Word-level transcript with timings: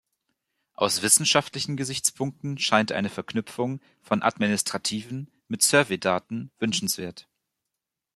Aus 0.73 1.03
wissenschaftlichen 1.03 1.77
Gesichtspunkten 1.77 2.57
scheint 2.57 2.91
eine 2.91 3.11
Verknüpfung 3.11 3.79
von 4.01 4.23
administrativen 4.23 5.29
mit 5.47 5.61
Survey-Daten 5.61 6.49
wünschenswert. 6.57 7.29